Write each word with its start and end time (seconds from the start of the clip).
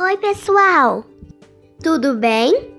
Oi, 0.00 0.16
pessoal! 0.18 1.04
Tudo 1.82 2.14
bem? 2.14 2.72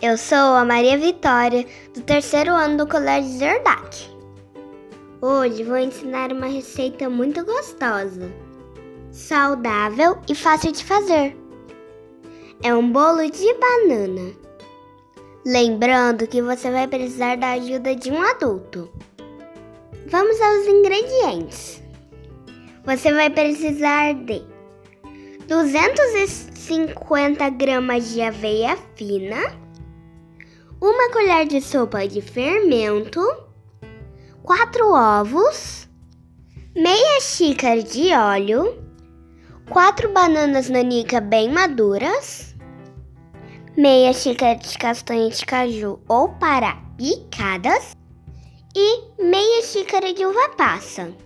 Eu 0.00 0.16
sou 0.16 0.54
a 0.54 0.64
Maria 0.64 0.96
Vitória, 0.96 1.66
do 1.92 2.00
terceiro 2.00 2.52
ano 2.52 2.78
do 2.78 2.86
Colégio 2.86 3.32
Zerdac. 3.32 4.08
Hoje 5.20 5.62
vou 5.62 5.76
ensinar 5.76 6.32
uma 6.32 6.46
receita 6.46 7.10
muito 7.10 7.44
gostosa, 7.44 8.32
saudável 9.10 10.16
e 10.26 10.34
fácil 10.34 10.72
de 10.72 10.82
fazer. 10.82 11.36
É 12.62 12.74
um 12.74 12.90
bolo 12.90 13.30
de 13.30 13.54
banana. 13.54 14.32
Lembrando 15.44 16.26
que 16.26 16.40
você 16.40 16.70
vai 16.70 16.88
precisar 16.88 17.36
da 17.36 17.50
ajuda 17.50 17.94
de 17.94 18.10
um 18.10 18.22
adulto. 18.22 18.90
Vamos 20.06 20.40
aos 20.40 20.66
ingredientes. 20.66 21.82
Você 22.86 23.12
vai 23.12 23.28
precisar 23.28 24.14
de 24.14 24.55
250 25.46 27.50
gramas 27.50 28.12
de 28.12 28.20
aveia 28.20 28.76
fina, 28.96 29.40
uma 30.80 31.12
colher 31.12 31.46
de 31.46 31.60
sopa 31.60 32.08
de 32.08 32.20
fermento, 32.20 33.20
quatro 34.42 34.92
ovos, 34.92 35.88
meia 36.74 37.20
xícara 37.20 37.80
de 37.80 38.12
óleo, 38.12 38.76
quatro 39.70 40.12
bananas 40.12 40.68
nanica 40.68 41.20
bem 41.20 41.48
maduras, 41.48 42.56
meia 43.76 44.12
xícara 44.12 44.56
de 44.56 44.76
castanha 44.76 45.30
de 45.30 45.46
caju 45.46 46.00
ou 46.08 46.30
para 46.30 46.74
picadas 46.96 47.96
e 48.74 49.22
meia 49.22 49.62
xícara 49.62 50.12
de 50.12 50.26
uva 50.26 50.48
passa. 50.56 51.25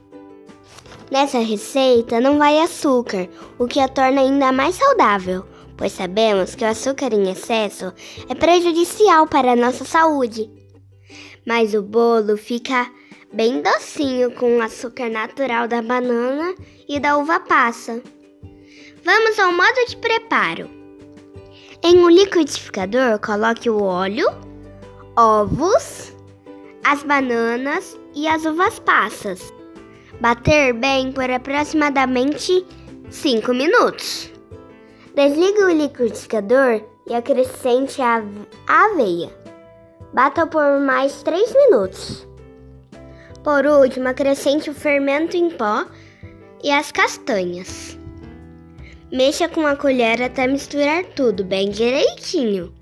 Nessa 1.11 1.41
receita 1.41 2.21
não 2.21 2.39
vai 2.39 2.61
açúcar, 2.61 3.29
o 3.59 3.67
que 3.67 3.81
a 3.81 3.89
torna 3.89 4.21
ainda 4.21 4.53
mais 4.53 4.77
saudável, 4.77 5.45
pois 5.77 5.91
sabemos 5.91 6.55
que 6.55 6.65
o 6.65 6.69
açúcar 6.69 7.13
em 7.13 7.29
excesso 7.31 7.93
é 8.29 8.35
prejudicial 8.35 9.27
para 9.27 9.53
a 9.53 9.57
nossa 9.57 9.85
saúde. 9.85 10.49
Mas 11.45 11.75
o 11.75 11.83
bolo 11.83 12.37
fica 12.37 12.89
bem 13.33 13.61
docinho 13.61 14.31
com 14.33 14.59
o 14.59 14.63
açúcar 14.63 15.09
natural 15.09 15.67
da 15.67 15.83
banana 15.83 16.55
e 16.89 17.01
da 17.01 17.19
uva 17.19 17.41
passa. 17.41 18.01
Vamos 19.05 19.39
ao 19.39 19.53
modo 19.53 19.87
de 19.89 19.97
preparo. 19.97 20.71
Em 21.83 21.99
um 21.99 22.09
liquidificador, 22.09 23.19
coloque 23.19 23.69
o 23.69 23.83
óleo, 23.83 24.29
ovos, 25.17 26.15
as 26.85 27.03
bananas 27.03 27.99
e 28.15 28.29
as 28.29 28.45
uvas 28.45 28.79
passas. 28.79 29.60
Bater 30.21 30.75
bem 30.75 31.13
por 31.13 31.31
aproximadamente 31.31 32.67
5 33.09 33.55
minutos. 33.55 34.31
Desligue 35.15 35.65
o 35.65 35.71
liquidificador 35.71 36.83
e 37.09 37.15
acrescente 37.15 38.03
a 38.03 38.23
aveia. 38.69 39.31
Bata 40.13 40.47
por 40.47 40.79
mais 40.79 41.23
3 41.23 41.55
minutos. 41.55 42.29
Por 43.43 43.65
último, 43.65 44.09
acrescente 44.09 44.69
o 44.69 44.75
fermento 44.75 45.39
em 45.39 45.49
pó 45.49 45.87
e 46.63 46.71
as 46.71 46.93
castanhas. 46.93 47.99
Mexa 49.11 49.49
com 49.49 49.67
a 49.67 49.75
colher 49.75 50.21
até 50.21 50.47
misturar 50.47 51.03
tudo 51.17 51.43
bem 51.43 51.71
direitinho. 51.71 52.75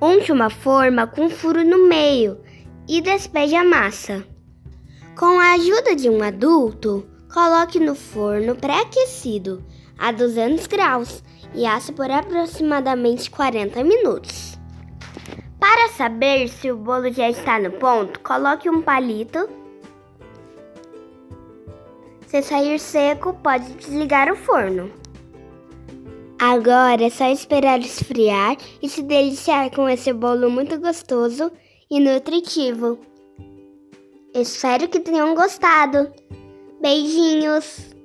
Unte 0.00 0.30
uma 0.30 0.50
forma 0.50 1.04
com 1.04 1.28
furo 1.28 1.64
no 1.64 1.88
meio 1.88 2.38
e 2.88 3.00
despeje 3.00 3.56
a 3.56 3.64
massa. 3.64 4.24
Com 5.18 5.40
a 5.40 5.54
ajuda 5.54 5.96
de 5.96 6.08
um 6.08 6.22
adulto, 6.22 7.04
coloque 7.34 7.80
no 7.80 7.96
forno 7.96 8.54
pré-aquecido 8.54 9.64
a 9.98 10.12
200 10.12 10.68
graus 10.68 11.24
e 11.52 11.66
asse 11.66 11.90
por 11.90 12.08
aproximadamente 12.08 13.28
40 13.28 13.82
minutos. 13.82 14.56
Para 15.58 15.88
saber 15.88 16.48
se 16.48 16.70
o 16.70 16.76
bolo 16.76 17.12
já 17.12 17.28
está 17.28 17.58
no 17.58 17.72
ponto, 17.72 18.20
coloque 18.20 18.70
um 18.70 18.80
palito. 18.80 19.48
Se 22.28 22.40
sair 22.40 22.78
seco, 22.78 23.34
pode 23.42 23.72
desligar 23.72 24.30
o 24.30 24.36
forno. 24.36 24.88
Agora 26.38 27.04
é 27.04 27.10
só 27.10 27.28
esperar 27.28 27.80
esfriar 27.80 28.56
e 28.80 28.88
se 28.88 29.02
deliciar 29.02 29.68
com 29.74 29.88
esse 29.88 30.12
bolo 30.12 30.48
muito 30.48 30.78
gostoso 30.78 31.50
e 31.90 31.98
nutritivo. 31.98 33.00
Espero 34.34 34.88
que 34.88 35.00
tenham 35.00 35.34
gostado. 35.34 36.12
Beijinhos! 36.80 37.97